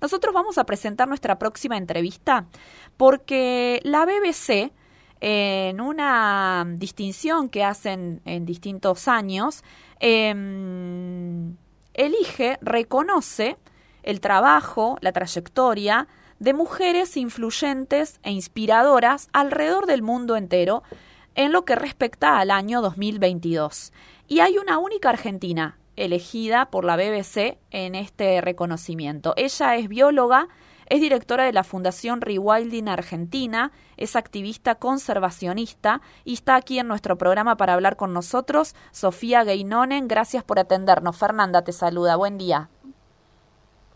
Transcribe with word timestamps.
Nosotros 0.00 0.34
vamos 0.34 0.58
a 0.58 0.64
presentar 0.64 1.08
nuestra 1.08 1.38
próxima 1.38 1.76
entrevista 1.76 2.46
porque 2.96 3.80
la 3.84 4.06
BBC, 4.06 4.72
en 5.20 5.80
una 5.80 6.64
distinción 6.76 7.48
que 7.50 7.64
hacen 7.64 8.22
en 8.24 8.46
distintos 8.46 9.08
años, 9.08 9.62
em, 9.98 11.56
elige, 11.92 12.58
reconoce 12.62 13.58
el 14.02 14.20
trabajo, 14.20 14.96
la 15.02 15.12
trayectoria 15.12 16.08
de 16.38 16.54
mujeres 16.54 17.18
influyentes 17.18 18.18
e 18.22 18.30
inspiradoras 18.30 19.28
alrededor 19.32 19.84
del 19.84 20.00
mundo 20.00 20.36
entero 20.36 20.82
en 21.34 21.52
lo 21.52 21.66
que 21.66 21.74
respecta 21.74 22.38
al 22.38 22.50
año 22.50 22.80
2022. 22.80 23.92
Y 24.26 24.40
hay 24.40 24.56
una 24.56 24.78
única 24.78 25.10
argentina 25.10 25.79
elegida 25.96 26.70
por 26.70 26.84
la 26.84 26.96
BBC 26.96 27.58
en 27.70 27.94
este 27.94 28.40
reconocimiento. 28.40 29.34
Ella 29.36 29.76
es 29.76 29.88
bióloga, 29.88 30.48
es 30.86 31.00
directora 31.00 31.44
de 31.44 31.52
la 31.52 31.62
Fundación 31.62 32.20
Rewilding 32.20 32.88
Argentina, 32.88 33.70
es 33.96 34.16
activista 34.16 34.74
conservacionista 34.74 36.00
y 36.24 36.34
está 36.34 36.56
aquí 36.56 36.78
en 36.78 36.88
nuestro 36.88 37.16
programa 37.16 37.56
para 37.56 37.74
hablar 37.74 37.96
con 37.96 38.12
nosotros. 38.12 38.74
Sofía 38.90 39.44
Gainonen, 39.44 40.08
gracias 40.08 40.42
por 40.42 40.58
atendernos. 40.58 41.16
Fernanda 41.16 41.62
te 41.62 41.72
saluda, 41.72 42.16
buen 42.16 42.38
día. 42.38 42.68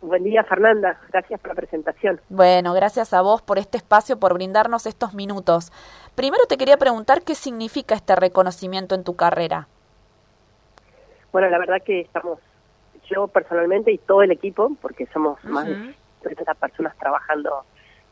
Buen 0.05 0.23
día, 0.23 0.45
Fernanda. 0.45 1.01
Gracias 1.11 1.41
por 1.41 1.49
la 1.49 1.55
presentación. 1.55 2.21
Bueno, 2.29 2.75
gracias 2.75 3.15
a 3.15 3.23
vos 3.23 3.41
por 3.41 3.59
este 3.59 3.79
espacio, 3.79 4.21
por 4.21 4.35
brindarnos 4.35 4.85
estos 4.85 5.15
minutos. 5.15 5.73
Primero 6.15 6.45
te 6.47 6.59
quería 6.59 6.77
preguntar 6.77 7.23
qué 7.23 7.35
significa 7.35 7.95
este 7.95 8.15
reconocimiento 8.15 8.95
en 8.95 9.03
tu 9.03 9.17
carrera. 9.17 9.67
Bueno, 11.35 11.51
la 11.51 11.59
verdad 11.59 11.83
que 11.83 11.99
estamos, 11.99 12.39
yo 13.11 13.27
personalmente 13.27 13.91
y 13.91 13.99
todo 13.99 14.23
el 14.23 14.31
equipo, 14.31 14.71
porque 14.81 15.07
somos 15.07 15.43
más 15.43 15.67
de 15.67 15.75
30 16.23 16.55
personas 16.55 16.97
trabajando 16.97 17.65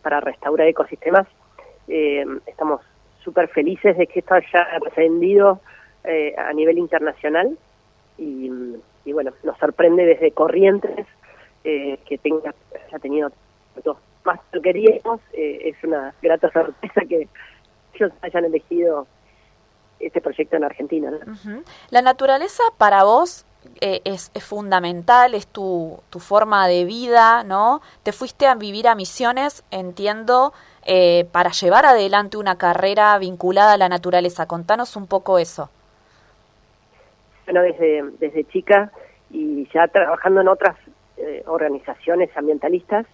para 0.03 0.19
restaurar 0.19 0.67
ecosistemas, 0.67 1.29
eh, 1.87 2.25
estamos 2.49 2.81
súper 3.23 3.47
felices 3.47 3.97
de 3.97 4.09
que 4.09 4.19
esto 4.19 4.35
haya 4.35 4.67
trascendido 4.81 5.61
eh, 6.03 6.35
a 6.37 6.53
nivel 6.53 6.79
internacional. 6.79 7.57
Y, 8.19 8.51
y 9.05 9.13
bueno, 9.13 9.31
nos 9.45 9.57
sorprende 9.57 10.05
desde 10.05 10.33
Corrientes 10.33 11.07
eh, 11.63 12.01
que 12.05 12.19
tenga 12.19 12.53
haya 12.89 12.99
tenido 12.99 13.31
más 14.25 14.41
lo 14.51 14.61
queríamos. 14.61 15.21
Eh, 15.33 15.61
es 15.67 15.85
una 15.85 16.13
grata 16.21 16.51
sorpresa 16.51 17.03
que 17.09 17.29
ellos 17.95 18.13
hayan 18.23 18.47
elegido 18.47 19.07
este 20.03 20.21
proyecto 20.21 20.57
en 20.57 20.65
Argentina. 20.65 21.11
La 21.91 22.03
naturaleza 22.03 22.63
para 22.77 23.05
vos 23.05 23.47
eh, 23.81 24.01
es, 24.05 24.31
es, 24.35 24.45
fundamental, 24.45 25.35
es 25.35 25.47
tu, 25.47 26.01
tu 26.11 26.19
forma 26.19 26.67
de 26.67 26.85
vida, 26.85 27.45
¿no? 27.45 27.81
Te 28.03 28.13
fuiste 28.13 28.47
a 28.47 28.55
vivir 28.55 28.89
a 28.89 28.95
misiones, 28.95 29.65
entiendo, 29.71 30.53
eh, 30.85 31.27
para 31.31 31.51
llevar 31.51 31.87
adelante 31.87 32.37
una 32.37 32.59
carrera 32.59 33.17
vinculada 33.19 33.75
a 33.75 33.77
la 33.77 33.89
naturaleza. 33.89 34.47
Contanos 34.47 34.97
un 34.97 35.07
poco 35.07 35.39
eso. 35.39 35.71
Bueno, 37.45 37.63
desde, 37.63 38.03
desde 38.19 38.45
chica 38.45 38.91
y 39.31 39.69
ya 39.73 39.87
trabajando 39.89 40.41
en 40.41 40.49
otras 40.49 40.77
eh, 41.17 41.43
organizaciones 41.47 42.37
ambientalistas 42.37 43.07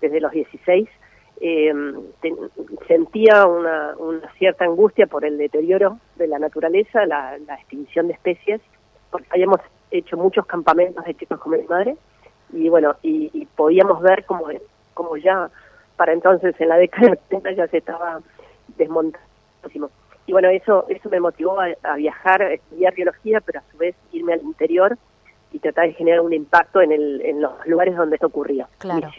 desde 0.00 0.20
los 0.20 0.32
16, 0.32 0.88
eh, 1.40 1.72
sentía 2.86 3.46
una, 3.46 3.94
cierta 4.38 4.64
angustia 4.64 5.06
por 5.06 5.24
el 5.24 5.38
deterioro 5.38 5.98
de 6.16 6.26
la 6.26 6.38
naturaleza, 6.38 7.06
la, 7.06 7.36
extinción 7.58 8.08
de 8.08 8.14
especies, 8.14 8.60
porque 9.10 9.26
habíamos 9.30 9.60
hecho 9.90 10.16
muchos 10.16 10.46
campamentos 10.46 11.04
de 11.04 11.14
chicos 11.14 11.40
con 11.40 11.52
mi 11.52 11.62
madre 11.66 11.96
y 12.52 12.68
bueno, 12.68 12.96
y, 13.02 13.46
podíamos 13.56 14.02
ver 14.02 14.24
como, 14.24 14.46
como 14.94 15.16
ya 15.16 15.50
para 15.96 16.12
entonces 16.12 16.54
en 16.60 16.68
la 16.68 16.76
década 16.76 17.08
de 17.08 17.18
80 17.28 17.52
ya 17.52 17.66
se 17.68 17.78
estaba 17.78 18.20
desmontando. 18.76 19.28
Y 20.26 20.32
bueno, 20.32 20.48
eso, 20.48 20.86
eso 20.88 21.08
me 21.08 21.20
motivó 21.20 21.60
a, 21.60 21.68
a 21.82 21.96
viajar, 21.96 22.42
a 22.42 22.52
estudiar 22.52 22.94
biología, 22.94 23.40
pero 23.40 23.60
a 23.60 23.62
su 23.70 23.78
vez 23.78 23.96
irme 24.12 24.34
al 24.34 24.42
interior 24.42 24.96
y 25.52 25.58
tratar 25.58 25.86
de 25.88 25.94
generar 25.94 26.20
un 26.20 26.32
impacto 26.32 26.80
en, 26.80 26.92
el, 26.92 27.20
en 27.22 27.40
los 27.40 27.52
lugares 27.66 27.96
donde 27.96 28.16
esto 28.16 28.28
ocurría. 28.28 28.68
Claro. 28.78 29.10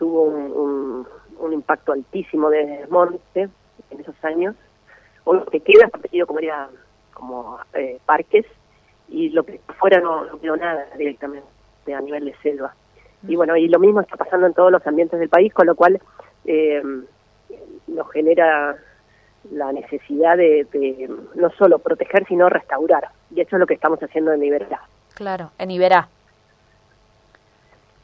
Tuvo 0.00 0.22
un, 0.22 1.06
un, 1.38 1.52
impacto 1.52 1.92
altísimo 1.92 2.48
de 2.48 2.64
desmonte 2.64 3.50
en 3.90 4.00
esos 4.00 4.14
años. 4.24 4.56
Hoy 5.24 5.40
lo 5.40 5.44
que 5.44 5.60
queda 5.60 5.88
protegido 5.88 6.26
como 6.26 6.38
era 6.38 6.70
como 7.12 7.58
eh, 7.74 7.98
parques 8.06 8.46
y 9.10 9.28
lo 9.28 9.44
que 9.44 9.60
fuera 9.78 10.00
no, 10.00 10.24
no 10.24 10.40
quedó 10.40 10.56
nada 10.56 10.86
directamente 10.96 11.44
a 11.94 12.00
nivel 12.00 12.24
de 12.24 12.34
selva. 12.42 12.74
Y 13.28 13.36
bueno, 13.36 13.54
y 13.58 13.68
lo 13.68 13.78
mismo 13.78 14.00
está 14.00 14.16
pasando 14.16 14.46
en 14.46 14.54
todos 14.54 14.72
los 14.72 14.86
ambientes 14.86 15.20
del 15.20 15.28
país, 15.28 15.52
con 15.52 15.66
lo 15.66 15.74
cual 15.74 16.00
eh, 16.46 16.82
nos 17.86 18.10
genera 18.10 18.76
la 19.50 19.72
necesidad 19.72 20.38
de, 20.38 20.66
de, 20.72 21.10
no 21.34 21.50
solo 21.58 21.78
proteger, 21.78 22.26
sino 22.26 22.48
restaurar. 22.48 23.10
Y 23.34 23.42
eso 23.42 23.56
es 23.56 23.60
lo 23.60 23.66
que 23.66 23.74
estamos 23.74 24.02
haciendo 24.02 24.32
en 24.32 24.42
Iberá. 24.42 24.80
Claro, 25.14 25.50
en 25.58 25.70
Iberá. 25.70 26.08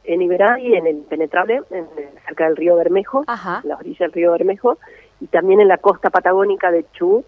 En 0.06 0.22
Iberá 0.22 0.59
y 0.61 0.75
en 0.75 0.87
el 0.87 0.97
Penetrable, 0.99 1.62
en, 1.71 1.87
cerca 2.27 2.44
del 2.44 2.56
río 2.56 2.77
Bermejo, 2.77 3.25
Ajá. 3.27 3.61
en 3.62 3.69
la 3.69 3.77
orilla 3.77 4.06
del 4.06 4.12
río 4.12 4.33
Bermejo, 4.33 4.78
y 5.21 5.27
también 5.27 5.61
en 5.61 5.69
la 5.69 5.78
costa 5.78 6.11
patagónica 6.11 6.71
de 6.71 6.84
Chubut, 6.93 7.27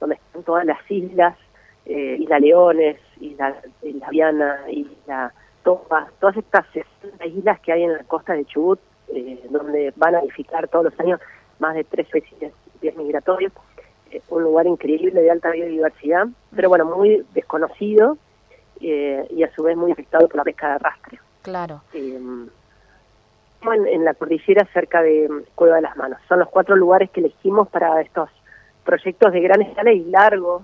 donde 0.00 0.16
están 0.16 0.42
todas 0.42 0.64
las 0.64 0.78
islas, 0.90 1.36
eh, 1.84 2.16
Isla 2.18 2.38
Leones, 2.38 2.98
Isla, 3.20 3.56
Isla 3.82 4.08
Viana, 4.10 4.60
Isla 4.68 5.32
Topa, 5.62 6.08
todas 6.20 6.36
estas 6.36 6.66
60 6.72 7.26
islas 7.26 7.60
que 7.60 7.72
hay 7.72 7.84
en 7.84 7.92
la 7.92 8.04
costa 8.04 8.34
de 8.34 8.44
Chubut, 8.44 8.80
eh, 9.08 9.44
donde 9.50 9.92
van 9.96 10.16
a 10.16 10.20
edificar 10.20 10.68
todos 10.68 10.86
los 10.86 11.00
años 11.00 11.20
más 11.58 11.74
de 11.74 11.84
tres 11.84 12.06
especies 12.06 12.52
migratorios, 12.96 13.52
eh, 14.10 14.20
un 14.28 14.42
lugar 14.42 14.66
increíble 14.66 15.20
de 15.20 15.30
alta 15.30 15.50
biodiversidad, 15.50 16.26
pero 16.54 16.68
bueno, 16.68 16.84
muy 16.84 17.24
desconocido 17.34 18.16
eh, 18.80 19.26
y 19.30 19.42
a 19.42 19.52
su 19.54 19.62
vez 19.62 19.76
muy 19.76 19.92
afectado 19.92 20.28
por 20.28 20.36
la 20.36 20.44
pesca 20.44 20.68
de 20.68 20.74
arrastre. 20.74 21.15
Claro. 21.46 21.82
Eh, 21.94 22.20
en, 23.62 24.04
la 24.04 24.14
cordillera 24.14 24.66
cerca 24.72 25.00
de 25.00 25.28
Cueva 25.54 25.76
de 25.76 25.82
las 25.82 25.96
Manos. 25.96 26.18
Son 26.28 26.40
los 26.40 26.48
cuatro 26.48 26.76
lugares 26.76 27.10
que 27.10 27.20
elegimos 27.20 27.68
para 27.68 28.00
estos 28.00 28.28
proyectos 28.84 29.32
de 29.32 29.40
gran 29.40 29.62
escala 29.62 29.92
y 29.92 30.04
largo, 30.04 30.62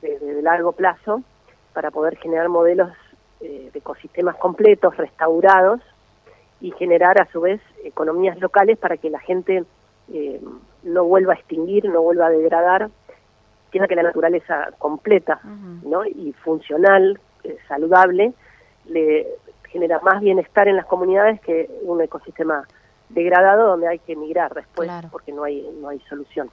de, 0.00 0.18
de 0.18 0.42
largo 0.42 0.72
plazo, 0.72 1.22
para 1.72 1.90
poder 1.90 2.16
generar 2.18 2.48
modelos 2.48 2.90
eh, 3.40 3.70
de 3.72 3.78
ecosistemas 3.78 4.36
completos, 4.36 4.96
restaurados, 4.96 5.80
y 6.62 6.70
generar 6.70 7.20
a 7.20 7.26
su 7.32 7.40
vez 7.40 7.60
economías 7.82 8.38
locales 8.38 8.78
para 8.78 8.96
que 8.96 9.10
la 9.10 9.18
gente 9.18 9.64
eh, 10.12 10.40
no 10.84 11.04
vuelva 11.04 11.32
a 11.32 11.36
extinguir, 11.36 11.84
no 11.86 12.02
vuelva 12.02 12.26
a 12.26 12.30
degradar, 12.30 12.88
tiene 13.72 13.88
que 13.88 13.96
la 13.96 14.04
naturaleza 14.04 14.70
completa 14.78 15.40
uh 15.42 15.48
-huh. 15.48 15.82
¿no? 15.90 16.04
y 16.06 16.32
funcional, 16.44 17.18
eh, 17.42 17.56
saludable, 17.66 18.32
le 18.86 19.26
genera 19.72 20.00
más 20.00 20.20
bienestar 20.20 20.68
en 20.68 20.76
las 20.76 20.86
comunidades 20.86 21.40
que 21.40 21.70
un 21.82 22.00
ecosistema 22.00 22.66
degradado 23.08 23.68
donde 23.68 23.88
hay 23.88 23.98
que 23.98 24.12
emigrar 24.12 24.54
después 24.54 24.88
claro. 24.88 25.08
porque 25.10 25.32
no 25.32 25.44
hay 25.44 25.68
no 25.80 25.88
hay 25.88 26.00
solución. 26.08 26.50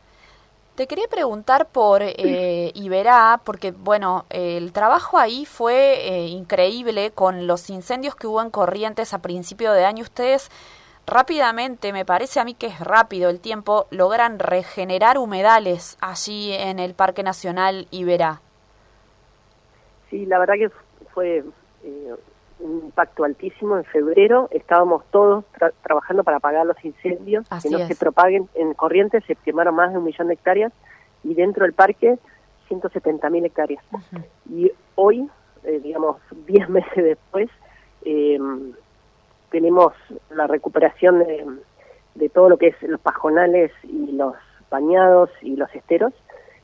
Te 0.76 0.88
quería 0.88 1.08
preguntar 1.10 1.68
por 1.68 2.02
eh, 2.02 2.72
Iberá, 2.74 3.42
porque 3.44 3.72
bueno, 3.72 4.26
el 4.30 4.72
trabajo 4.72 5.18
ahí 5.18 5.46
fue 5.46 6.08
eh, 6.08 6.28
increíble 6.28 7.12
con 7.12 7.48
los 7.48 7.70
incendios 7.70 8.16
que 8.16 8.28
hubo 8.28 8.42
en 8.42 8.50
Corrientes 8.50 9.14
a 9.14 9.22
principio 9.22 9.74
de 9.74 9.84
año. 9.84 10.04
Ustedes 10.04 10.50
rápidamente, 11.06 11.92
me 11.92 12.06
parece 12.06 12.40
a 12.40 12.46
mí 12.46 12.54
que 12.54 12.68
es 12.68 12.80
rápido 12.80 13.30
el 13.30 13.42
tiempo, 13.42 13.88
logran 13.90 14.40
regenerar 14.40 15.18
humedales 15.18 15.98
allí 16.00 16.54
en 16.54 16.80
el 16.80 16.94
Parque 16.94 17.24
Nacional 17.24 17.88
Iberá. 17.92 18.40
Sí, 20.10 20.26
la 20.26 20.40
verdad 20.40 20.54
que 20.54 20.70
fue 21.14 21.44
eh, 21.84 22.16
un 22.60 22.82
impacto 22.86 23.24
altísimo. 23.24 23.78
En 23.78 23.86
febrero 23.86 24.48
estábamos 24.52 25.04
todos 25.12 25.46
tra 25.58 25.72
trabajando 25.84 26.24
para 26.24 26.38
apagar 26.38 26.66
los 26.66 26.84
incendios, 26.84 27.46
Así 27.50 27.70
que 27.70 27.76
no 27.76 27.82
es. 27.82 27.88
se 27.88 27.96
propaguen 27.96 28.50
en 28.56 28.74
Corrientes, 28.74 29.24
se 29.26 29.36
quemaron 29.36 29.76
más 29.76 29.92
de 29.92 29.98
un 29.98 30.04
millón 30.04 30.28
de 30.28 30.34
hectáreas 30.34 30.72
y 31.24 31.34
dentro 31.34 31.64
del 31.64 31.74
parque 31.74 32.18
170 32.68 33.30
mil 33.30 33.46
hectáreas. 33.46 33.84
Uh 33.92 33.98
-huh. 33.98 34.24
Y 34.50 34.72
hoy, 34.96 35.30
eh, 35.64 35.80
digamos, 35.84 36.18
10 36.46 36.70
meses 36.78 37.04
después, 37.04 37.50
eh, 38.04 38.40
tenemos 39.50 39.94
la 40.30 40.48
recuperación 40.48 41.20
de, 41.20 41.46
de, 42.16 42.30
todo 42.30 42.50
lo 42.50 42.58
que 42.58 42.68
es 42.68 42.82
los 42.84 43.00
pajonales 43.02 43.72
y 43.84 44.12
los 44.12 44.36
bañados 44.70 45.30
y 45.42 45.56
los 45.56 45.74
esteros. 45.74 46.14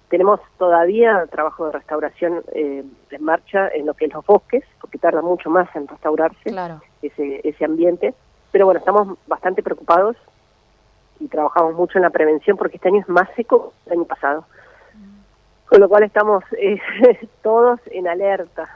Tenemos 0.10 0.40
todavía 0.58 1.26
trabajo 1.32 1.66
de 1.66 1.72
restauración 1.74 2.44
eh, 2.54 2.84
en 3.10 3.24
marcha 3.24 3.68
en 3.70 3.86
lo 3.86 3.94
que 3.94 4.06
es 4.06 4.14
los 4.14 4.26
bosques, 4.26 4.64
porque 4.80 4.98
tarda 4.98 5.22
mucho 5.22 5.50
más 5.50 5.74
en 5.76 5.88
restaurarse 5.88 6.50
claro. 6.50 6.82
ese, 7.02 7.42
ese 7.44 7.66
ambiente. 7.66 8.14
Pero 8.52 8.66
bueno, 8.66 8.80
estamos 8.80 9.18
bastante 9.28 9.64
preocupados 9.64 10.16
y 11.20 11.28
trabajamos 11.28 11.76
mucho 11.76 11.98
en 11.98 12.04
la 12.04 12.10
prevención 12.10 12.58
porque 12.58 12.78
este 12.78 12.90
año 12.90 13.02
es 13.02 13.10
más 13.10 13.28
seco 13.36 13.74
que 13.84 13.90
el 13.90 14.00
año 14.00 14.06
pasado. 14.06 14.46
Mm. 14.94 15.70
Con 15.70 15.80
lo 15.82 15.90
cual 15.90 16.04
estamos 16.04 16.44
eh, 16.58 16.80
todos 17.42 17.80
en 17.88 18.08
alerta. 18.08 18.70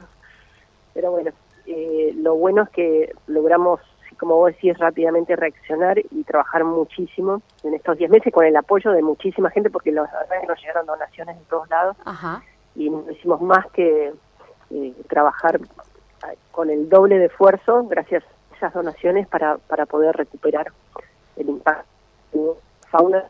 Pero 0.94 1.12
bueno, 1.12 1.32
eh, 1.66 2.14
lo 2.16 2.36
bueno 2.36 2.64
es 2.64 2.70
que 2.70 3.14
logramos 3.28 3.80
como 4.20 4.36
vos 4.36 4.52
decís, 4.52 4.78
rápidamente 4.78 5.36
reaccionar 5.36 5.98
y 5.98 6.24
trabajar 6.24 6.64
muchísimo 6.64 7.42
en 7.64 7.74
estos 7.74 7.98
10 7.98 8.12
meses 8.12 8.34
con 8.34 8.46
el 8.46 8.56
apoyo 8.56 8.92
de 8.92 9.02
muchísima 9.02 9.50
gente, 9.50 9.70
porque 9.70 9.92
la 9.92 10.04
verdad 10.04 10.28
es 10.36 10.42
que 10.42 10.48
nos 10.48 10.60
llegaron 10.60 10.86
donaciones 10.86 11.40
de 11.40 11.46
todos 11.46 11.70
lados 11.70 11.98
y 12.76 12.90
no 12.90 13.10
hicimos 13.10 13.42
más 13.42 13.66
que 13.72 14.14
eh, 14.72 14.94
trabajar 15.08 15.60
con 16.52 16.70
el 16.70 16.90
doble 16.90 17.18
de 17.18 17.26
esfuerzo 17.26 17.86
gracias 17.86 18.24
a 18.52 18.56
esas 18.56 18.74
donaciones 18.74 19.28
para, 19.28 19.58
para 19.58 19.86
poder 19.86 20.16
recuperar 20.16 20.72
el 21.38 21.50
impacto 21.50 21.88
de 22.34 22.52
fauna. 22.90 23.24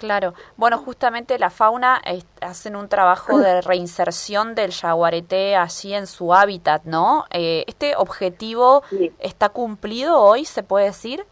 Claro. 0.00 0.32
Bueno, 0.56 0.78
justamente 0.78 1.38
la 1.38 1.50
fauna 1.50 2.00
hacen 2.40 2.74
un 2.74 2.88
trabajo 2.88 3.38
de 3.38 3.60
reinserción 3.70 4.54
del 4.54 4.70
yaguareté 4.70 5.56
allí 5.56 5.92
en 5.92 6.06
su 6.06 6.32
hábitat, 6.32 6.84
¿no? 6.84 7.26
Eh, 7.30 7.64
¿Este 7.66 7.94
objetivo 7.96 8.82
está 9.18 9.50
cumplido 9.50 10.18
hoy, 10.18 10.46
se 10.46 10.62
puede 10.62 10.86
decir? 10.86 11.22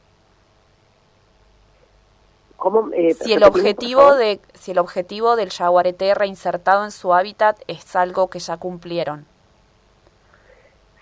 ¿Cómo, 2.59 2.91
eh, 2.93 3.15
si 3.15 3.33
el 3.33 3.43
objetivo 3.43 4.15
de 4.17 4.39
si 4.53 4.73
el 4.73 4.79
objetivo 4.79 5.35
del 5.37 5.49
yaguareté 5.49 6.13
reinsertado 6.15 6.85
en 6.85 6.91
su 6.91 7.15
hábitat 7.15 7.57
es 7.69 7.97
algo 7.97 8.29
que 8.29 8.39
ya 8.39 8.59
cumplieron. 8.59 9.25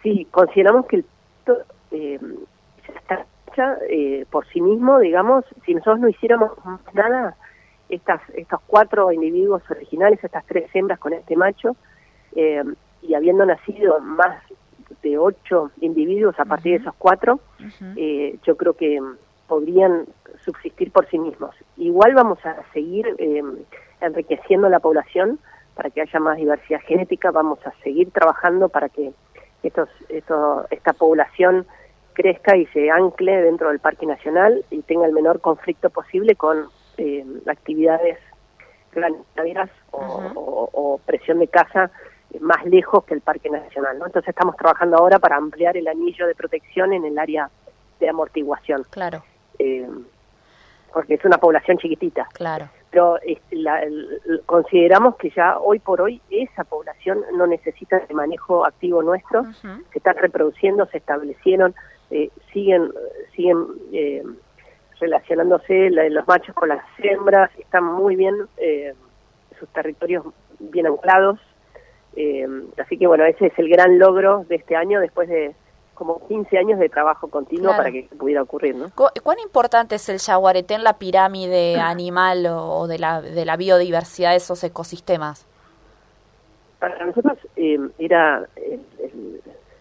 Sí, 0.05 0.29
consideramos 0.31 0.87
que 0.87 0.97
el 0.97 1.05
eh, 1.91 2.21
está 2.95 3.27
hecha 3.49 3.79
eh, 3.89 4.25
por 4.31 4.47
sí 4.49 4.61
mismo, 4.61 5.01
digamos, 5.01 5.45
si 5.65 5.75
nosotros 5.75 5.99
no 5.99 6.09
hiciéramos 6.09 6.53
nada, 6.93 7.37
estas, 7.89 8.21
estos 8.35 8.61
cuatro 8.67 9.13
individuos 9.13 9.63
originales, 9.71 10.23
estas 10.23 10.45
tres 10.47 10.69
hembras 10.75 10.99
con 10.99 11.13
este 11.13 11.37
macho, 11.37 11.77
eh, 12.35 12.63
y 13.03 13.15
habiendo 13.15 13.47
nacido 13.47 14.01
más 14.01 14.43
de 15.03 15.19
ocho 15.19 15.71
individuos 15.81 16.39
a 16.39 16.45
partir 16.45 16.73
de 16.73 16.79
esos 16.79 16.95
cuatro, 16.97 17.41
eh, 17.97 18.39
yo 18.45 18.57
creo 18.57 18.75
que 18.75 19.01
podrían 19.47 20.07
subsistir 20.45 20.91
por 20.91 21.09
sí 21.09 21.19
mismos. 21.19 21.55
Igual 21.77 22.15
vamos 22.15 22.45
a 22.45 22.63
seguir 22.73 23.07
eh, 23.19 23.43
enriqueciendo 24.01 24.69
la 24.69 24.81
población 24.81 25.39
para 25.75 25.91
que 25.91 26.01
haya 26.01 26.21
más 26.21 26.37
diversidad 26.37 26.81
genética, 26.81 27.31
vamos 27.31 27.59
a 27.67 27.73
seguir 27.83 28.11
trabajando 28.11 28.69
para 28.69 28.89
que 28.89 29.13
estos, 29.63 29.89
esta 30.09 30.93
población 30.93 31.67
crezca 32.17 32.57
y 32.57 32.67
se 32.67 32.91
ancle 32.91 33.43
dentro 33.43 33.69
del 33.69 33.79
Parque 33.79 34.07
Nacional 34.07 34.65
y 34.71 34.81
tenga 34.83 35.07
el 35.07 35.13
menor 35.13 35.41
conflicto 35.41 35.91
posible 35.91 36.35
con 36.35 36.69
eh, 36.99 37.25
actividades 37.47 38.19
ganaderas 38.93 39.71
o, 39.91 41.01
presión 41.05 41.39
de 41.39 41.49
caza 41.49 41.91
más 42.41 42.65
lejos 42.65 43.05
que 43.05 43.15
el 43.15 43.21
Parque 43.21 43.51
Nacional. 43.51 43.99
¿no? 43.99 44.07
Entonces 44.07 44.29
estamos 44.29 44.57
trabajando 44.57 44.97
ahora 44.97 45.19
para 45.19 45.37
ampliar 45.37 45.77
el 45.77 45.87
anillo 45.89 46.27
de 46.27 46.35
protección 46.35 46.93
en 46.93 47.05
el 47.05 47.19
área 47.19 47.51
de 48.01 48.09
amortiguación. 48.09 48.85
Claro. 48.91 49.23
Eh, 49.59 49.89
porque 50.93 51.15
es 51.15 51.25
una 51.25 51.39
población 51.39 51.79
chiquitita. 51.79 52.27
Claro. 52.33 52.69
Pero 52.91 53.19
este, 53.23 53.57
consideramos 54.47 55.17
que 55.17 55.31
ya 55.31 55.59
hoy 55.59 55.79
por 55.79 56.01
hoy 56.01 56.23
esa 56.31 56.65
población 56.65 57.23
no 57.35 57.47
necesita 57.47 57.99
de 57.99 58.15
manejo 58.15 58.65
activo 58.65 59.03
nuestro, 59.03 59.45
se 59.53 59.99
están 59.99 60.17
reproduciendo, 60.17 60.87
se 60.87 60.99
establecieron, 60.99 61.75
eh, 62.11 62.31
siguen, 62.53 62.91
siguen 63.35 63.67
eh, 63.93 64.23
relacionándose 65.01 65.91
los 65.91 66.27
machos 66.27 66.55
con 66.55 66.69
las 66.69 66.83
hembras, 66.99 67.51
están 67.59 67.85
muy 67.85 68.17
bien, 68.17 68.35
eh, 68.57 68.95
sus 69.59 69.69
territorios 69.71 70.25
bien 70.59 70.87
anclados. 70.87 71.39
Eh, 72.15 72.47
así 72.79 72.97
que 72.97 73.07
bueno, 73.07 73.25
ese 73.25 73.47
es 73.47 73.59
el 73.59 73.69
gran 73.69 73.99
logro 73.99 74.45
de 74.49 74.57
este 74.57 74.75
año 74.75 75.01
después 75.01 75.29
de 75.29 75.55
como 75.95 76.27
15 76.29 76.59
años 76.59 76.79
de 76.79 76.91
trabajo 76.91 77.29
continuo 77.29 77.75
para 77.75 77.91
que 77.91 78.09
pudiera 78.19 78.43
ocurrir, 78.43 78.75
¿no? 78.77 78.91
¿Cuán 78.95 79.39
importante 79.39 79.95
es 79.95 80.09
el 80.11 80.19
yaguareté 80.19 80.75
en 80.75 80.85
la 80.85 80.99
pirámide 80.99 81.77
animal 81.81 82.47
o 82.51 82.87
de 82.87 82.99
la, 82.99 83.23
de 83.23 83.45
la 83.45 83.57
biodiversidad 83.57 84.31
de 84.31 84.37
esos 84.37 84.63
ecosistemas? 84.63 85.47
Para 86.79 87.05
nosotros 87.07 87.39
eh, 87.57 87.79
era 87.99 88.47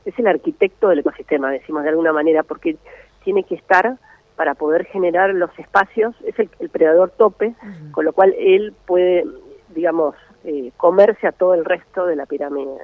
es 0.06 0.19
el 0.19 0.27
arquitecto 0.27 0.89
del 0.89 1.00
ecosistema, 1.00 1.51
decimos 1.51 1.83
de 1.83 1.89
alguna 1.89 2.13
manera, 2.13 2.44
porque 2.44 2.77
tiene 3.23 3.44
que 3.44 3.56
estar 3.56 3.97
para 4.35 4.53
poder 4.53 4.85
generar 4.85 5.33
los 5.33 5.57
espacios, 5.57 6.15
es 6.25 6.35
el, 6.39 6.69
predador 6.69 7.11
tope, 7.11 7.55
con 7.91 8.05
lo 8.05 8.13
cual 8.13 8.35
él 8.37 8.73
puede, 8.85 9.25
digamos, 9.69 10.15
eh, 10.43 10.71
comerse 10.77 11.27
a 11.27 11.31
todo 11.31 11.53
el 11.53 11.65
resto 11.65 12.05
de 12.05 12.15
la 12.15 12.25
pirámide 12.25 12.77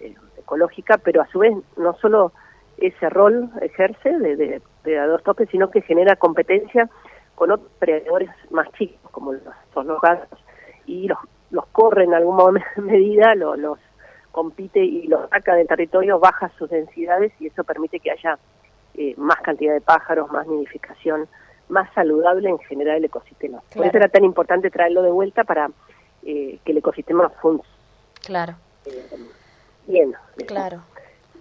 eh, 0.00 0.14
ecológica, 0.38 0.98
pero 0.98 1.22
a 1.22 1.26
su 1.28 1.38
vez 1.38 1.54
no 1.76 1.94
solo 1.98 2.32
ese 2.78 3.08
rol 3.08 3.50
ejerce 3.62 4.18
de, 4.18 4.60
predador 4.82 5.22
tope, 5.22 5.46
sino 5.46 5.70
que 5.70 5.82
genera 5.82 6.16
competencia 6.16 6.88
con 7.34 7.50
otros 7.50 7.70
predadores 7.78 8.30
más 8.50 8.70
chicos, 8.72 9.10
como 9.10 9.32
los, 9.32 9.42
son 9.72 9.86
los 9.86 10.00
gatos, 10.00 10.38
y 10.86 11.08
los, 11.08 11.18
los 11.50 11.66
corre 11.68 12.04
en 12.04 12.14
alguna 12.14 12.64
medida, 12.76 13.34
los, 13.34 13.58
los 13.58 13.78
compite 14.32 14.84
y 14.84 15.06
los 15.06 15.30
saca 15.30 15.54
del 15.54 15.66
territorio, 15.66 16.18
baja 16.18 16.50
sus 16.58 16.68
densidades 16.68 17.32
y 17.40 17.46
eso 17.46 17.64
permite 17.64 18.00
que 18.00 18.10
haya 18.10 18.38
eh, 18.98 19.14
más 19.18 19.36
cantidad 19.42 19.74
de 19.74 19.82
pájaros, 19.82 20.30
más 20.30 20.46
nidificación, 20.46 21.28
más 21.68 21.92
saludable 21.92 22.48
en 22.48 22.58
general 22.60 22.96
el 22.96 23.04
ecosistema. 23.04 23.60
Por 23.74 23.84
eso 23.84 23.96
era 23.98 24.08
tan 24.08 24.24
importante 24.24 24.70
traerlo 24.70 25.02
de 25.02 25.10
vuelta 25.10 25.44
para 25.44 25.70
eh, 26.22 26.58
que 26.64 26.72
el 26.72 26.78
ecosistema 26.78 27.28
funcione. 27.28 27.68
Claro. 28.24 28.54
Eh, 28.86 29.06
bien. 29.86 30.14
Claro. 30.46 30.80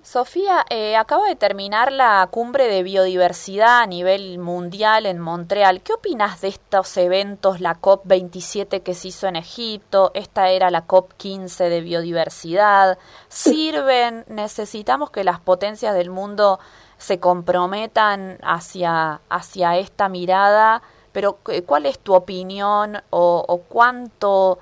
Sofía, 0.01 0.65
acaba 0.99 1.27
de 1.27 1.35
terminar 1.35 1.91
la 1.91 2.27
cumbre 2.29 2.67
de 2.67 2.83
biodiversidad 2.83 3.81
a 3.81 3.87
nivel 3.87 4.37
mundial 4.37 5.05
en 5.05 5.17
Montreal. 5.17 5.81
¿Qué 5.81 5.93
opinas 5.93 6.41
de 6.41 6.49
estos 6.49 6.95
eventos, 6.97 7.59
la 7.61 7.79
COP27 7.81 8.83
que 8.83 8.93
se 8.93 9.07
hizo 9.07 9.27
en 9.27 9.37
Egipto? 9.37 10.11
Esta 10.13 10.49
era 10.49 10.69
la 10.69 10.85
COP15 10.85 11.69
de 11.69 11.81
biodiversidad. 11.81 12.99
¿Sirven? 13.29 14.25
¿Necesitamos 14.27 15.09
que 15.09 15.23
las 15.23 15.39
potencias 15.39 15.95
del 15.95 16.11
mundo 16.11 16.59
se 16.97 17.19
comprometan 17.19 18.37
hacia, 18.41 19.19
hacia 19.29 19.77
esta 19.77 20.09
mirada, 20.09 20.81
pero 21.11 21.37
¿cuál 21.65 21.85
es 21.85 21.99
tu 21.99 22.13
opinión 22.13 22.97
o, 23.09 23.61
cuánto 23.69 24.59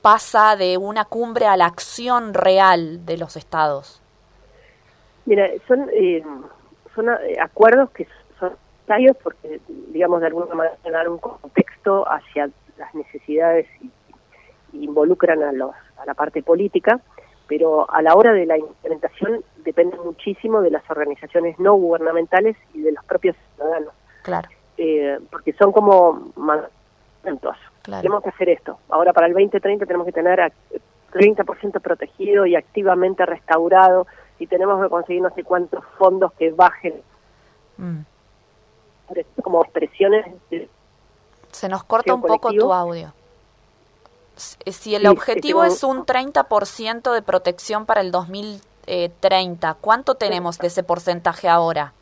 pasa 0.00 0.56
de 0.56 0.78
una 0.78 1.04
cumbre 1.04 1.46
a 1.46 1.56
la 1.56 1.66
acción 1.66 2.34
real 2.34 3.04
de 3.04 3.18
los 3.18 3.36
estados? 3.36 4.00
Mira, 5.26 5.48
son, 5.68 5.88
eh, 5.92 6.24
son 6.94 7.08
eh, 7.10 7.36
acuerdos 7.40 7.90
que 7.90 8.08
son 8.40 8.56
necesarios 8.80 9.16
porque, 9.22 9.60
digamos, 9.68 10.20
de 10.20 10.26
alguna 10.28 10.54
manera 10.54 10.76
dan 10.84 11.08
un 11.08 11.18
contexto 11.18 12.04
hacia 12.10 12.50
las 12.78 12.94
necesidades 12.94 13.66
y, 13.80 13.90
involucran 14.74 15.42
a, 15.42 15.52
los, 15.52 15.72
a 15.98 16.06
la 16.06 16.14
parte 16.14 16.42
política, 16.42 16.98
pero 17.52 17.86
a 17.92 18.00
la 18.00 18.14
hora 18.14 18.32
de 18.32 18.46
la 18.46 18.56
implementación 18.56 19.44
depende 19.58 19.98
muchísimo 19.98 20.62
de 20.62 20.70
las 20.70 20.88
organizaciones 20.90 21.58
no 21.58 21.74
gubernamentales 21.74 22.56
y 22.72 22.80
de 22.80 22.92
los 22.92 23.04
propios 23.04 23.36
ciudadanos. 23.54 23.92
Claro. 24.22 24.48
Eh, 24.78 25.18
porque 25.30 25.52
son 25.52 25.70
como 25.70 26.32
mandamientos. 26.34 27.58
Tenemos 27.82 28.22
que 28.22 28.30
hacer 28.30 28.48
esto. 28.48 28.78
Ahora 28.88 29.12
para 29.12 29.26
el 29.26 29.34
2030 29.34 29.84
tenemos 29.84 30.06
que 30.06 30.12
tener 30.12 30.40
a 30.40 30.50
30% 31.12 31.78
protegido 31.82 32.46
y 32.46 32.56
activamente 32.56 33.26
restaurado 33.26 34.06
y 34.38 34.46
tenemos 34.46 34.82
que 34.82 34.88
conseguir 34.88 35.20
no 35.20 35.28
sé 35.34 35.44
cuántos 35.44 35.84
fondos 35.98 36.32
que 36.32 36.52
bajen. 36.52 37.02
Mm. 37.76 37.98
Como 39.42 39.62
expresiones. 39.62 40.24
Se 41.50 41.68
nos 41.68 41.84
corta 41.84 42.14
un 42.14 42.22
poco 42.22 42.50
tu 42.50 42.72
audio. 42.72 43.12
Si 44.36 44.94
el 44.94 45.06
objetivo 45.06 45.64
es 45.64 45.84
un 45.84 46.06
30% 46.06 47.12
de 47.12 47.22
protección 47.22 47.86
para 47.86 48.00
el 48.00 48.10
2030, 48.10 48.72
eh, 48.86 49.10
30. 49.20 49.74
¿Cuánto 49.80 50.16
tenemos 50.16 50.58
de 50.58 50.66
ese 50.66 50.82
porcentaje 50.82 51.48
ahora? 51.48 51.92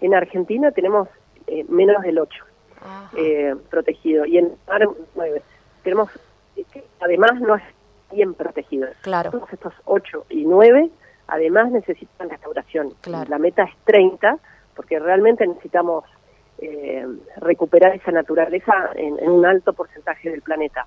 En 0.00 0.14
Argentina 0.14 0.70
tenemos 0.70 1.08
eh, 1.46 1.64
menos 1.68 2.02
del 2.02 2.18
8 2.18 2.44
eh, 3.16 3.54
protegido 3.70 4.24
y 4.24 4.38
en 4.38 4.52
9. 5.14 5.42
Tenemos, 5.82 6.08
además, 7.00 7.40
no 7.40 7.56
es 7.56 7.62
bien 8.10 8.34
protegido. 8.34 8.88
Claro. 9.02 9.30
Todos 9.30 9.52
estos 9.52 9.74
8 9.84 10.26
y 10.30 10.44
9, 10.44 10.90
además, 11.26 11.70
necesitan 11.70 12.30
restauración. 12.30 12.94
Claro. 13.02 13.28
La 13.28 13.38
meta 13.38 13.64
es 13.64 13.74
30, 13.84 14.38
porque 14.74 14.98
realmente 14.98 15.46
necesitamos 15.46 16.04
eh, 16.58 17.06
recuperar 17.36 17.94
esa 17.94 18.10
naturaleza 18.10 18.90
en, 18.94 19.18
en 19.18 19.30
un 19.30 19.46
alto 19.46 19.72
porcentaje 19.72 20.30
del 20.30 20.42
planeta 20.42 20.86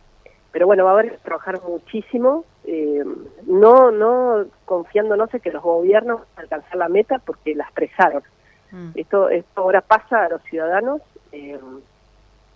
pero 0.58 0.66
bueno, 0.66 0.86
va 0.86 0.90
a 0.90 0.94
haber 0.94 1.12
que 1.12 1.18
trabajar 1.18 1.62
muchísimo, 1.62 2.44
eh, 2.66 3.04
no 3.46 3.92
no 3.92 4.46
confiándonos 4.66 5.32
en 5.32 5.40
que 5.40 5.52
los 5.52 5.62
gobiernos 5.62 6.22
alcanzar 6.36 6.78
la 6.78 6.90
meta 6.90 7.20
porque 7.20 7.54
la 7.54 7.66
expresaron. 7.66 8.24
Mm. 8.72 8.90
Esto, 8.96 9.30
esto 9.30 9.62
ahora 9.62 9.82
pasa 9.82 10.26
a 10.26 10.30
los 10.30 10.42
ciudadanos, 10.44 11.02
eh, 11.32 11.60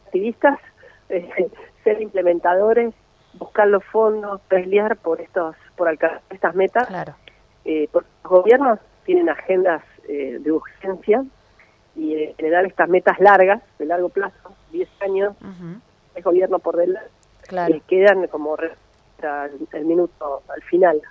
activistas, 0.05 0.59
eh, 1.09 1.51
ser 1.83 2.01
implementadores, 2.01 2.93
buscar 3.33 3.67
los 3.67 3.83
fondos, 3.85 4.41
pelear 4.47 4.97
por 4.97 5.21
estos 5.21 5.55
por 5.75 5.87
alcanzar 5.87 6.21
estas 6.31 6.55
metas. 6.55 6.87
Claro. 6.87 7.13
porque 7.91 8.09
los 8.23 8.31
gobiernos 8.31 8.79
tienen 9.05 9.29
agendas 9.29 9.83
eh, 10.07 10.37
de 10.39 10.51
urgencia 10.51 11.23
y 11.95 12.15
eh, 12.15 12.33
generar 12.37 12.65
estas 12.65 12.89
metas 12.89 13.19
largas, 13.19 13.61
de 13.77 13.85
largo 13.85 14.09
plazo, 14.09 14.53
10 14.71 14.89
años, 15.01 15.35
el 16.15 16.23
gobierno 16.23 16.59
por 16.59 16.77
delante, 16.77 17.09
claro. 17.47 17.75
quedan 17.87 18.27
como 18.27 18.55
el, 18.57 19.85
minuto 19.85 20.41
al 20.47 20.61
final. 20.63 21.01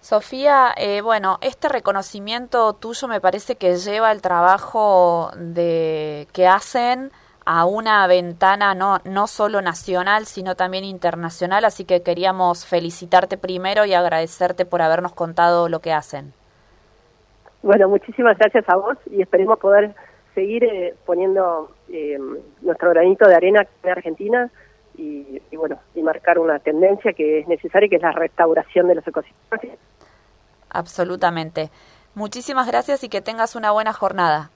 Sofía, 0.00 0.74
eh, 0.76 1.00
bueno, 1.00 1.38
este 1.40 1.68
reconocimiento 1.68 2.72
tuyo 2.74 3.08
me 3.08 3.20
parece 3.20 3.56
que 3.56 3.76
lleva 3.76 4.12
el 4.12 4.22
trabajo 4.22 5.30
de 5.36 6.28
que 6.32 6.46
hacen 6.46 7.10
a 7.44 7.64
una 7.64 8.06
ventana 8.06 8.74
no, 8.74 9.00
no 9.04 9.26
solo 9.26 9.62
nacional, 9.62 10.26
sino 10.26 10.54
también 10.54 10.84
internacional, 10.84 11.64
así 11.64 11.84
que 11.84 12.02
queríamos 12.02 12.66
felicitarte 12.66 13.38
primero 13.38 13.86
y 13.86 13.94
agradecerte 13.94 14.66
por 14.66 14.82
habernos 14.82 15.14
contado 15.14 15.68
lo 15.68 15.80
que 15.80 15.92
hacen. 15.92 16.34
Bueno, 17.62 17.88
muchísimas 17.88 18.38
gracias 18.38 18.64
a 18.68 18.76
vos 18.76 18.96
y 19.10 19.22
esperemos 19.22 19.58
poder 19.58 19.94
seguir 20.34 20.64
eh, 20.64 20.94
poniendo 21.04 21.70
eh, 21.88 22.18
nuestro 22.62 22.90
granito 22.90 23.26
de 23.26 23.34
arena 23.34 23.66
en 23.82 23.90
Argentina 23.90 24.50
y, 24.96 25.42
y, 25.50 25.56
bueno, 25.56 25.78
y 25.94 26.02
marcar 26.02 26.38
una 26.38 26.58
tendencia 26.58 27.12
que 27.12 27.40
es 27.40 27.48
necesaria, 27.48 27.88
que 27.88 27.96
es 27.96 28.02
la 28.02 28.12
restauración 28.12 28.88
de 28.88 28.96
los 28.96 29.06
ecosistemas 29.06 29.60
Absolutamente. 30.70 31.70
Muchísimas 32.14 32.66
gracias 32.66 33.02
y 33.04 33.08
que 33.08 33.20
tengas 33.20 33.56
una 33.56 33.70
buena 33.70 33.92
jornada. 33.92 34.50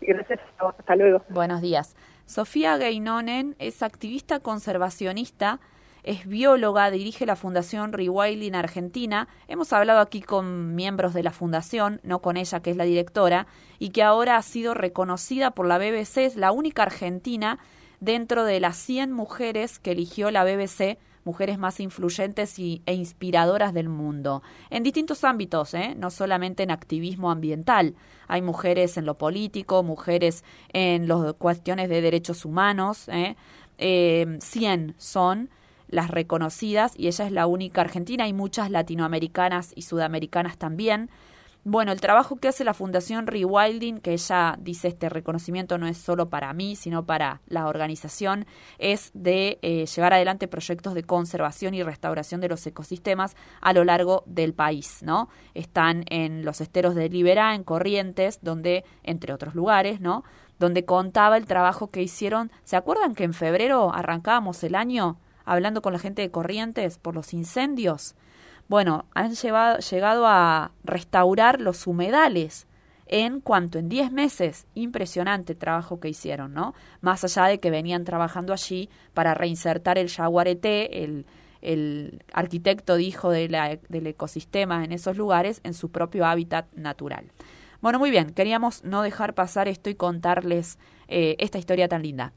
Gracias, 0.00 0.40
hasta 0.58 0.96
luego. 0.96 1.22
Buenos 1.28 1.60
días. 1.60 1.96
Sofía 2.26 2.76
Gainonen 2.76 3.56
es 3.58 3.82
activista 3.82 4.40
conservacionista, 4.40 5.60
es 6.02 6.26
bióloga, 6.26 6.90
dirige 6.90 7.26
la 7.26 7.36
Fundación 7.36 7.92
Rewilding 7.92 8.54
Argentina. 8.54 9.28
Hemos 9.48 9.72
hablado 9.72 10.00
aquí 10.00 10.20
con 10.20 10.74
miembros 10.74 11.14
de 11.14 11.22
la 11.22 11.32
fundación, 11.32 12.00
no 12.02 12.20
con 12.20 12.36
ella 12.36 12.60
que 12.60 12.70
es 12.70 12.76
la 12.76 12.84
directora, 12.84 13.46
y 13.78 13.90
que 13.90 14.02
ahora 14.02 14.36
ha 14.36 14.42
sido 14.42 14.74
reconocida 14.74 15.52
por 15.52 15.66
la 15.66 15.78
BBC, 15.78 16.18
es 16.18 16.36
la 16.36 16.52
única 16.52 16.82
argentina 16.82 17.58
dentro 18.00 18.44
de 18.44 18.60
las 18.60 18.76
100 18.76 19.12
mujeres 19.12 19.78
que 19.78 19.92
eligió 19.92 20.30
la 20.30 20.44
BBC 20.44 20.98
mujeres 21.28 21.58
más 21.58 21.78
influyentes 21.78 22.58
e 22.58 22.94
inspiradoras 22.94 23.74
del 23.74 23.90
mundo, 23.90 24.42
en 24.70 24.82
distintos 24.82 25.24
ámbitos, 25.24 25.74
¿eh? 25.74 25.94
no 25.94 26.10
solamente 26.10 26.62
en 26.62 26.70
activismo 26.70 27.30
ambiental. 27.30 27.94
Hay 28.28 28.40
mujeres 28.40 28.96
en 28.96 29.04
lo 29.04 29.18
político, 29.18 29.82
mujeres 29.82 30.42
en 30.72 31.06
las 31.06 31.34
cuestiones 31.34 31.90
de 31.90 32.00
derechos 32.00 32.46
humanos. 32.46 33.08
¿eh? 33.08 33.36
Eh, 33.76 34.38
100 34.40 34.94
son 34.96 35.50
las 35.88 36.10
reconocidas 36.10 36.94
y 36.96 37.08
ella 37.08 37.26
es 37.26 37.32
la 37.32 37.46
única 37.46 37.80
argentina. 37.80 38.24
Hay 38.24 38.32
muchas 38.32 38.70
latinoamericanas 38.70 39.72
y 39.74 39.82
sudamericanas 39.82 40.58
también. 40.58 41.10
Bueno, 41.64 41.92
el 41.92 42.00
trabajo 42.00 42.36
que 42.36 42.48
hace 42.48 42.64
la 42.64 42.72
Fundación 42.72 43.26
Rewilding, 43.26 44.00
que 44.00 44.12
ella 44.12 44.56
dice 44.58 44.88
este 44.88 45.08
reconocimiento 45.08 45.76
no 45.76 45.86
es 45.86 45.98
solo 45.98 46.30
para 46.30 46.52
mí, 46.54 46.76
sino 46.76 47.04
para 47.04 47.42
la 47.46 47.66
organización, 47.66 48.46
es 48.78 49.10
de 49.12 49.58
eh, 49.60 49.84
llevar 49.84 50.14
adelante 50.14 50.48
proyectos 50.48 50.94
de 50.94 51.02
conservación 51.02 51.74
y 51.74 51.82
restauración 51.82 52.40
de 52.40 52.48
los 52.48 52.66
ecosistemas 52.66 53.36
a 53.60 53.72
lo 53.72 53.84
largo 53.84 54.22
del 54.24 54.54
país, 54.54 55.02
¿no? 55.02 55.28
Están 55.52 56.04
en 56.08 56.44
los 56.44 56.62
esteros 56.62 56.94
de 56.94 57.10
Liberá, 57.10 57.54
en 57.54 57.64
Corrientes, 57.64 58.38
donde, 58.40 58.84
entre 59.02 59.34
otros 59.34 59.54
lugares, 59.54 60.00
¿no? 60.00 60.24
Donde 60.58 60.86
contaba 60.86 61.36
el 61.36 61.44
trabajo 61.44 61.90
que 61.90 62.02
hicieron. 62.02 62.50
¿Se 62.64 62.76
acuerdan 62.76 63.14
que 63.14 63.24
en 63.24 63.34
febrero 63.34 63.92
arrancábamos 63.92 64.62
el 64.64 64.74
año 64.74 65.18
hablando 65.52 65.82
con 65.82 65.92
la 65.92 65.98
gente 65.98 66.22
de 66.22 66.30
Corrientes 66.30 66.98
por 66.98 67.14
los 67.14 67.32
incendios? 67.34 68.14
Bueno, 68.68 69.06
han 69.14 69.34
llevado, 69.34 69.78
llegado 69.78 70.26
a 70.26 70.72
restaurar 70.84 71.60
los 71.60 71.86
humedales 71.86 72.66
en 73.06 73.40
cuanto 73.40 73.78
en 73.78 73.88
10 73.88 74.12
meses. 74.12 74.66
Impresionante 74.74 75.54
el 75.54 75.58
trabajo 75.58 76.00
que 76.00 76.08
hicieron, 76.08 76.52
¿no? 76.52 76.74
Más 77.00 77.24
allá 77.24 77.46
de 77.46 77.60
que 77.60 77.70
venían 77.70 78.04
trabajando 78.04 78.52
allí 78.52 78.88
para 79.14 79.34
reinsertar 79.34 79.98
el 79.98 80.10
jaguarete, 80.10 81.04
el, 81.04 81.26
el 81.62 82.22
arquitecto 82.32 82.96
dijo 82.96 83.30
de 83.30 83.80
del 83.88 84.06
ecosistema 84.06 84.84
en 84.84 84.92
esos 84.92 85.16
lugares, 85.16 85.60
en 85.64 85.74
su 85.74 85.90
propio 85.90 86.26
hábitat 86.26 86.72
natural. 86.74 87.32
Bueno, 87.80 87.98
muy 87.98 88.10
bien, 88.10 88.30
queríamos 88.30 88.84
no 88.84 89.02
dejar 89.02 89.34
pasar 89.34 89.68
esto 89.68 89.88
y 89.88 89.94
contarles 89.94 90.78
eh, 91.06 91.36
esta 91.38 91.58
historia 91.58 91.88
tan 91.88 92.02
linda. 92.02 92.32